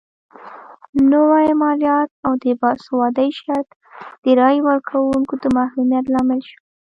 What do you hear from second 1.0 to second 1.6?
نوي